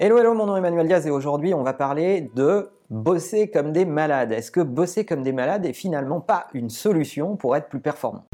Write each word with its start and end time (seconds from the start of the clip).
Hello, 0.00 0.18
hello, 0.18 0.34
mon 0.34 0.46
nom 0.46 0.56
est 0.56 0.58
Emmanuel 0.58 0.88
Diaz 0.88 1.06
et 1.06 1.10
aujourd'hui 1.12 1.54
on 1.54 1.62
va 1.62 1.72
parler 1.72 2.28
de 2.34 2.68
bosser 2.90 3.48
comme 3.48 3.70
des 3.70 3.84
malades. 3.84 4.32
Est-ce 4.32 4.50
que 4.50 4.60
bosser 4.60 5.06
comme 5.06 5.22
des 5.22 5.30
malades 5.30 5.64
est 5.66 5.72
finalement 5.72 6.20
pas 6.20 6.48
une 6.52 6.68
solution 6.68 7.36
pour 7.36 7.54
être 7.54 7.68
plus 7.68 7.78
performant? 7.78 8.24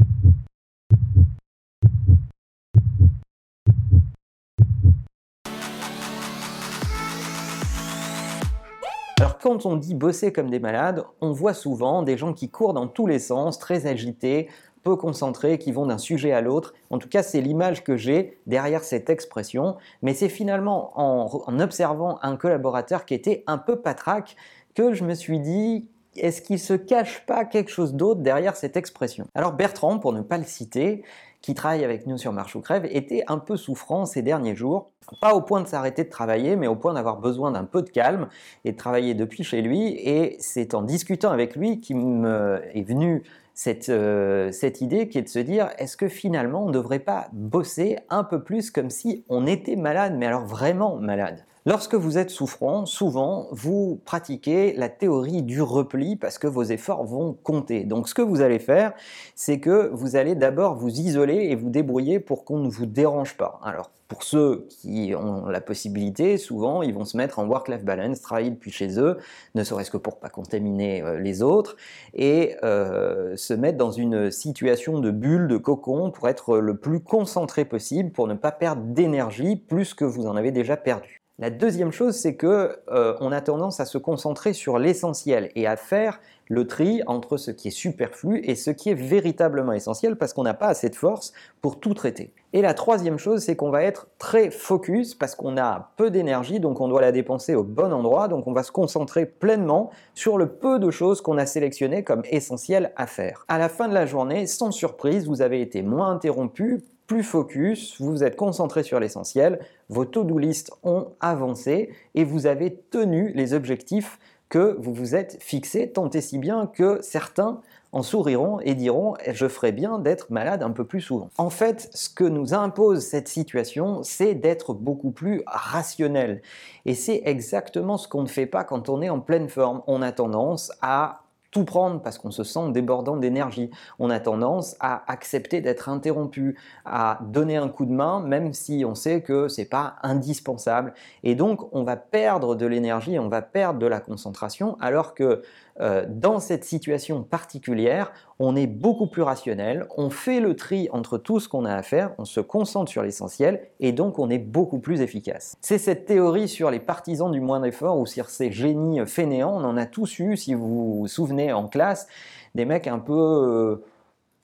Alors 9.19 9.37
quand 9.37 9.67
on 9.67 9.77
dit 9.77 9.95
bosser 9.95 10.33
comme 10.33 10.49
des 10.49 10.61
malades, 10.61 11.05
on 11.21 11.33
voit 11.33 11.53
souvent 11.53 12.03
des 12.03 12.17
gens 12.17 12.33
qui 12.33 12.49
courent 12.49 12.73
dans 12.73 12.89
tous 12.89 13.07
les 13.07 13.19
sens, 13.19 13.59
très 13.59 13.87
agités, 13.87 14.49
peu 14.83 14.97
concentrés, 14.97 15.59
qui 15.59 15.73
vont 15.73 15.87
d'un 15.87 15.99
sujet 15.99 16.33
à 16.33 16.41
l'autre. 16.41 16.75
En 16.91 16.99
tout 16.99 17.09
cas, 17.09 17.23
c'est 17.23 17.41
l'image 17.41 17.85
que 17.85 17.97
j'ai 17.97 18.39
derrière 18.47 18.85
cette 18.85 19.11
expression. 19.11 19.77
Mais 20.03 20.15
c'est 20.15 20.29
finalement 20.29 20.93
en, 20.99 21.61
observant 21.61 22.19
un 22.23 22.37
collaborateur 22.37 23.05
qui 23.05 23.15
était 23.15 23.45
un 23.47 23.59
peu 23.59 23.77
patraque 23.77 24.37
que 24.75 24.93
je 24.95 25.05
me 25.05 25.15
suis 25.15 25.41
dit, 25.41 25.87
est-ce 26.17 26.43
qu'il 26.43 26.59
se 26.59 26.75
cache 26.75 27.25
pas 27.27 27.45
quelque 27.45 27.71
chose 27.71 27.95
d'autre 27.95 28.21
derrière 28.21 28.57
cette 28.57 28.77
expression? 28.77 29.27
Alors 29.35 29.53
Bertrand, 29.53 29.99
pour 29.99 30.13
ne 30.13 30.23
pas 30.23 30.39
le 30.39 30.45
citer, 30.45 31.03
qui 31.41 31.55
travaille 31.55 31.85
avec 31.85 32.07
nous 32.07 32.19
sur 32.19 32.33
Marche 32.33 32.55
ou 32.55 32.61
Crève, 32.61 32.87
était 32.91 33.25
un 33.27 33.39
peu 33.39 33.57
souffrant 33.57 34.05
ces 34.05 34.23
derniers 34.23 34.55
jours. 34.55 34.91
Pas 35.21 35.35
au 35.35 35.41
point 35.41 35.63
de 35.63 35.67
s'arrêter 35.67 36.05
de 36.05 36.11
travailler, 36.11 36.57
mais 36.57 36.67
au 36.67 36.77
point 36.77 36.93
d'avoir 36.93 37.17
besoin 37.17 37.51
d'un 37.51 37.65
peu 37.65 37.83
de 37.83 37.89
calme 37.89 38.29
et 38.65 38.73
de 38.73 38.77
travailler 38.77 39.15
depuis 39.15 39.43
chez 39.43 39.63
lui. 39.63 39.95
Et 39.97 40.37
c'est 40.39 40.75
en 40.75 40.83
discutant 40.83 41.31
avec 41.31 41.57
lui 41.57 41.81
qu'il 41.81 41.97
est 41.97 42.83
venu 42.83 43.23
cette, 43.63 43.91
euh, 43.91 44.51
cette 44.53 44.81
idée 44.81 45.11
qui 45.11 45.19
est 45.19 45.23
de 45.23 45.29
se 45.29 45.39
dire 45.39 45.69
est-ce 45.77 45.99
que 45.99 46.09
finalement 46.09 46.65
on 46.65 46.69
ne 46.69 46.73
devrait 46.73 46.99
pas 46.99 47.29
bosser 47.35 47.99
un 48.09 48.25
peu 48.25 48.43
plus 48.43 48.71
comme 48.71 48.89
si 48.89 49.23
on 49.29 49.47
était 49.47 49.77
malade, 49.77 50.15
mais 50.17 50.25
alors 50.25 50.47
vraiment 50.47 50.97
malade? 50.97 51.45
Lorsque 51.67 51.95
vous 51.95 52.17
êtes 52.17 52.31
souffrant, 52.31 52.87
souvent, 52.87 53.49
vous 53.51 54.01
pratiquez 54.07 54.73
la 54.73 54.89
théorie 54.89 55.43
du 55.43 55.61
repli 55.61 56.17
parce 56.17 56.39
que 56.39 56.47
vos 56.47 56.63
efforts 56.63 57.05
vont 57.05 57.37
compter. 57.43 57.85
Donc 57.85 58.09
ce 58.09 58.15
que 58.15 58.23
vous 58.23 58.41
allez 58.41 58.59
faire, 58.59 58.95
c'est 59.35 59.61
que 59.61 59.91
vous 59.93 60.17
allez 60.17 60.35
d'abord 60.35 60.77
vous 60.77 60.89
isoler 60.89 61.49
et 61.51 61.57
vous 61.57 61.69
débrouiller 61.69 62.19
pour 62.19 62.47
qu'on 62.47 62.61
ne 62.61 62.71
vous 62.71 62.87
dérange 62.87 63.37
pas. 63.37 63.61
Alors 63.63 63.91
pour 64.09 64.23
ceux 64.23 64.67
qui 64.71 65.15
ont 65.15 65.49
la 65.49 65.61
possibilité, 65.61 66.39
souvent, 66.39 66.81
ils 66.83 66.95
vont 66.95 67.05
se 67.05 67.19
mettre 67.19 67.39
en 67.39 67.47
work-life 67.47 67.85
balance, 67.85 68.23
travailler 68.23 68.51
depuis 68.51 68.73
chez 68.73 68.99
eux, 68.99 69.19
ne 69.55 69.63
serait-ce 69.63 69.91
que 69.91 69.99
pour 69.99 70.19
pas 70.19 70.31
contaminer 70.31 71.03
euh, 71.03 71.21
les 71.21 71.43
autres, 71.43 71.77
et 72.15 72.57
euh, 72.65 73.37
se 73.37 73.55
mettre 73.55 73.79
dans 73.79 73.93
une 73.93 74.33
situation 74.33 74.99
de 74.99 75.11
bulle, 75.11 75.47
de 75.47 75.59
cocon, 75.59 76.11
pour 76.11 76.29
être 76.29 76.59
le 76.59 76.77
plus 76.77 77.01
concentré 77.01 77.65
possible, 77.65 78.11
pour 78.11 78.27
ne 78.27 78.35
pas 78.35 78.51
perdre 78.51 78.83
d'énergie 78.83 79.55
plus 79.55 79.95
que 79.95 80.05
vous 80.05 80.27
en 80.27 80.35
avez 80.35 80.51
déjà 80.51 80.77
perdu. 80.77 81.20
La 81.41 81.49
deuxième 81.49 81.91
chose, 81.91 82.17
c'est 82.17 82.35
que 82.35 82.77
euh, 82.91 83.17
on 83.21 83.33
a 83.33 83.41
tendance 83.41 83.81
à 83.81 83.87
se 83.87 83.97
concentrer 83.97 84.53
sur 84.53 84.79
l'essentiel 84.79 85.51
et 85.55 85.67
à 85.67 85.75
faire 85.77 86.21
le 86.49 86.67
tri 86.67 87.01
entre 87.07 87.39
ce 87.39 87.51
qui 87.51 87.69
est 87.69 87.71
superflu 87.71 88.43
et 88.45 88.55
ce 88.55 88.71
qui 88.71 88.91
est 88.91 88.95
véritablement 88.95 89.73
essentiel 89.73 90.17
parce 90.17 90.35
qu'on 90.35 90.43
n'a 90.43 90.53
pas 90.53 90.67
assez 90.67 90.91
de 90.91 90.97
force 90.97 91.33
pour 91.63 91.81
tout 91.81 91.95
traiter. 91.95 92.35
Et 92.53 92.61
la 92.61 92.75
troisième 92.75 93.17
chose, 93.17 93.41
c'est 93.41 93.57
qu'on 93.57 93.71
va 93.71 93.85
être 93.85 94.09
très 94.19 94.51
focus 94.51 95.15
parce 95.15 95.35
qu'on 95.35 95.57
a 95.57 95.93
peu 95.97 96.11
d'énergie, 96.11 96.61
donc 96.61 96.79
on 96.79 96.89
doit 96.89 97.01
la 97.01 97.11
dépenser 97.11 97.55
au 97.55 97.65
bon 97.65 97.91
endroit, 97.91 98.29
donc 98.29 98.47
on 98.47 98.53
va 98.53 98.63
se 98.63 98.73
concentrer 98.73 99.25
pleinement 99.25 99.91
sur 100.15 100.37
le 100.37 100.47
peu 100.47 100.79
de 100.79 100.91
choses 100.91 101.23
qu'on 101.23 101.39
a 101.39 101.47
sélectionnées 101.47 102.05
comme 102.05 102.21
essentielles 102.31 102.93
à 102.97 103.07
faire. 103.07 103.47
À 103.49 103.57
la 103.57 103.71
fin 103.71 103.89
de 103.89 103.95
la 103.95 104.05
journée, 104.05 104.47
sans 104.47 104.73
surprise, 104.73 105.27
vous 105.27 105.41
avez 105.41 105.63
été 105.63 105.81
moins 105.81 106.11
interrompu, 106.11 106.83
focus, 107.23 108.01
vous 108.01 108.11
vous 108.11 108.25
êtes 108.25 108.37
concentré 108.37 108.83
sur 108.83 109.01
l'essentiel, 109.01 109.61
vos 109.89 110.05
to-do 110.05 110.39
list 110.39 110.73
ont 110.83 111.09
avancé 111.21 111.91
et 112.15 112.25
vous 112.25 112.47
avez 112.47 112.75
tenu 112.91 113.33
les 113.35 113.53
objectifs 113.55 114.19
que 114.49 114.77
vous 114.79 114.93
vous 114.93 115.15
êtes 115.15 115.39
fixés, 115.41 115.91
tant 115.91 116.11
et 116.11 116.21
si 116.21 116.39
bien 116.39 116.67
que 116.67 116.99
certains 117.03 117.61
en 117.93 118.03
souriront 118.03 118.61
et 118.61 118.75
diront 118.75 119.15
je 119.33 119.49
ferai 119.49 119.73
bien 119.73 119.99
d'être 119.99 120.31
malade 120.31 120.63
un 120.63 120.71
peu 120.71 120.85
plus 120.85 121.01
souvent. 121.01 121.29
En 121.39 121.51
fait, 121.51 121.89
ce 121.93 122.09
que 122.09 122.25
nous 122.25 122.55
impose 122.55 123.05
cette 123.05 123.29
situation, 123.29 124.03
c'est 124.03 124.35
d'être 124.35 124.75
beaucoup 124.75 125.11
plus 125.11 125.43
rationnel. 125.47 126.43
Et 126.87 126.95
c'est 126.95 127.23
exactement 127.25 127.97
ce 127.97 128.09
qu'on 128.09 128.23
ne 128.23 128.29
fait 128.29 128.47
pas 128.47 128.65
quand 128.65 128.89
on 128.89 129.03
est 129.03 129.11
en 129.11 129.21
pleine 129.21 129.49
forme. 129.49 129.83
On 129.87 130.03
a 130.03 130.13
tendance 130.13 130.73
à 130.83 131.23
tout 131.51 131.65
prendre 131.65 132.01
parce 132.01 132.19
qu'on 132.19 132.31
se 132.31 132.45
sent 132.45 132.71
débordant 132.71 133.17
d'énergie. 133.17 133.71
On 133.99 134.11
a 134.11 134.21
tendance 134.21 134.77
à 134.81 135.03
accepter 135.11 135.61
d'être 135.61 135.89
interrompu, 135.89 136.59
à 136.85 137.19
donner 137.23 137.57
un 137.57 137.69
coup 137.69 137.87
de 137.87 137.93
main 137.93 138.21
même 138.21 138.53
si 138.53 138.85
on 138.87 138.95
sait 138.95 139.23
que 139.23 139.49
c'est 139.49 139.69
pas 139.69 139.97
indispensable. 140.03 140.95
Et 141.23 141.35
donc 141.35 141.69
on 141.73 141.83
va 141.83 141.97
perdre 141.97 142.55
de 142.55 142.67
l'énergie, 142.67 143.19
on 143.19 143.29
va 143.29 143.43
perdre 143.43 143.79
de 143.79 143.87
la 143.87 144.01
concentration 144.01 144.77
alors 144.81 145.15
que 145.15 145.43
euh, 145.81 146.05
dans 146.09 146.41
cette 146.41 146.65
situation 146.65 147.23
particulière, 147.23 148.13
on 148.39 148.55
est 148.55 148.67
beaucoup 148.67 149.07
plus 149.07 149.23
rationnel, 149.23 149.87
on 149.97 150.11
fait 150.11 150.41
le 150.41 150.55
tri 150.55 150.89
entre 150.93 151.17
tout 151.17 151.41
ce 151.41 151.49
qu'on 151.49 151.65
a 151.65 151.75
à 151.75 151.83
faire, 151.83 152.13
on 152.19 152.25
se 152.25 152.41
concentre 152.41 152.91
sur 152.91 153.03
l'essentiel 153.03 153.69
et 153.81 153.93
donc 153.93 154.19
on 154.19 154.29
est 154.29 154.39
beaucoup 154.39 154.79
plus 154.79 155.01
efficace. 155.01 155.57
C'est 155.63 155.79
cette 155.79 156.05
théorie 156.05 156.49
sur 156.49 156.71
les 156.71 156.81
partisans 156.81 157.31
du 157.31 157.41
moindre 157.41 157.67
effort 157.67 157.99
ou 157.99 158.05
sur 158.05 158.29
ces 158.29 158.53
génies 158.53 159.01
fainéants, 159.07 159.57
on 159.57 159.65
en 159.65 159.77
a 159.77 159.87
tous 159.87 160.19
eu, 160.19 160.37
si 160.37 160.55
vous 160.55 161.01
vous 161.01 161.07
souvenez 161.07 161.40
en 161.53 161.69
classe, 161.69 162.07
des 162.55 162.65
mecs 162.65 162.87
un 162.87 162.99
peu... 162.99 163.15
Euh, 163.15 163.85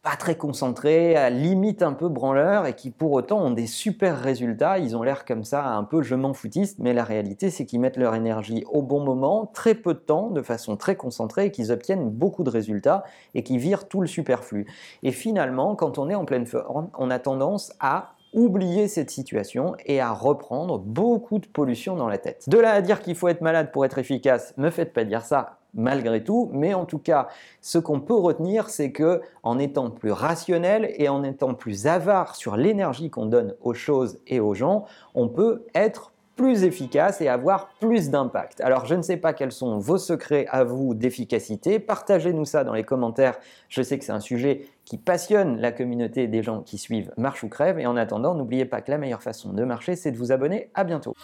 pas 0.07 0.15
très 0.15 0.37
concentrés, 0.37 1.17
à 1.17 1.31
limite 1.31 1.83
un 1.83 1.93
peu 1.93 2.09
branleurs 2.09 2.67
et 2.67 2.75
qui 2.75 2.93
pour 2.93 3.11
autant 3.11 3.41
ont 3.41 3.51
des 3.51 3.67
super 3.67 4.17
résultats. 4.17 4.79
Ils 4.79 4.97
ont 4.97 5.03
l'air 5.03 5.25
comme 5.25 5.43
ça 5.43 5.67
un 5.67 5.83
peu 5.83 6.01
je 6.01 6.15
m'en 6.15 6.33
foutiste, 6.33 6.79
mais 6.79 6.95
la 6.95 7.03
réalité 7.03 7.51
c'est 7.51 7.67
qu'ils 7.67 7.81
mettent 7.81 7.97
leur 7.97 8.15
énergie 8.15 8.63
au 8.71 8.83
bon 8.83 9.01
moment, 9.01 9.51
très 9.53 9.75
peu 9.75 9.95
de 9.95 9.99
temps, 9.99 10.31
de 10.31 10.43
façon 10.43 10.77
très 10.77 10.95
concentrée 10.95 11.51
qu'ils 11.51 11.73
obtiennent 11.73 12.09
beaucoup 12.09 12.45
de 12.45 12.51
résultats 12.51 13.03
et 13.35 13.43
qui 13.43 13.59
virent 13.59 13.89
tout 13.89 14.01
le 14.01 14.07
superflu. 14.07 14.69
Et 15.03 15.11
finalement, 15.11 15.75
quand 15.75 15.99
on 15.99 16.09
est 16.09 16.15
en 16.15 16.25
pleine 16.25 16.47
forme, 16.47 16.89
on 16.97 17.11
a 17.11 17.19
tendance 17.19 17.73
à 17.81 18.13
oublier 18.33 18.87
cette 18.87 19.11
situation 19.11 19.75
et 19.87 20.01
à 20.01 20.13
reprendre 20.13 20.79
beaucoup 20.79 21.41
de 21.41 21.49
pollution 21.49 21.97
dans 21.97 22.09
la 22.09 22.19
tête. 22.19 22.49
De 22.49 22.59
là 22.59 22.71
à 22.75 22.81
dire 22.81 23.01
qu'il 23.01 23.17
faut 23.17 23.27
être 23.27 23.41
malade 23.41 23.73
pour 23.73 23.85
être 23.85 23.99
efficace, 23.99 24.55
me 24.57 24.71
faites 24.71 24.93
pas 24.93 25.03
dire 25.03 25.23
ça, 25.23 25.59
malgré 25.77 26.25
tout, 26.25 26.51
mais 26.53 26.75
en 26.75 26.85
tout 26.85 26.99
cas, 26.99 27.29
ce 27.61 27.79
qu'on 27.79 28.01
peut 28.01 28.15
retenir, 28.15 28.69
c'est 28.69 28.91
que 28.91 29.21
en 29.43 29.59
étant 29.59 29.91
plus 29.91 30.13
rationnel 30.13 30.93
et 30.97 31.09
en 31.09 31.23
étant 31.23 31.55
plus 31.55 31.87
avare 31.87 32.35
sur 32.35 32.57
l'énergie 32.57 33.11
qu'on 33.11 33.27
donne 33.27 33.55
aux 33.63 33.75
choses 33.75 34.19
et 34.27 34.41
aux 34.41 34.55
gens, 34.55 34.85
on 35.15 35.29
peut 35.29 35.65
être 35.75 36.13
plus 36.37 36.65
efficace 36.65 37.21
et 37.23 37.29
avoir 37.29 37.69
plus 37.81 38.11
d'impact. 38.11 38.61
Alors 38.61 38.85
je 38.85 38.95
ne 38.95 39.03
sais 39.03 39.17
pas 39.17 39.33
quels 39.33 39.53
sont 39.53 39.79
vos 39.79 39.97
secrets 39.97 40.47
à 40.51 40.65
vous 40.65 40.95
d'efficacité, 40.95 41.79
partagez-nous 41.79 42.45
ça 42.45 42.63
dans 42.63 42.75
les 42.75 42.85
commentaires, 42.85 43.39
je 43.71 43.81
sais 43.83 43.99
que 43.99 44.05
c'est 44.05 44.13
un 44.13 44.21
sujet 44.21 44.67
qui 44.85 44.99
passionne 44.99 45.59
la 45.61 45.73
communauté 45.73 46.29
des 46.29 46.43
gens 46.43 46.61
qui 46.61 46.77
suivent 46.77 47.11
Marche 47.17 47.43
ou 47.43 47.49
Crève, 47.49 47.79
et 47.79 47.87
en 47.87 47.97
attendant, 47.97 48.35
n'oubliez 48.35 48.67
pas 48.67 48.83
que 48.83 48.91
la 48.91 48.99
meilleure 48.99 49.23
façon 49.23 49.53
de 49.53 49.65
marcher, 49.65 49.97
c'est 49.97 50.13
de 50.13 50.19
vous 50.19 50.31
abonner, 50.31 50.71
à 50.75 50.85
bientôt. 50.85 51.15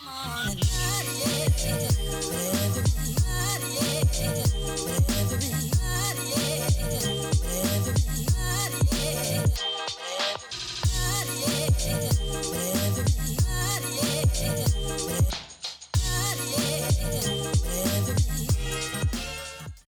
Yeah. 4.22 4.61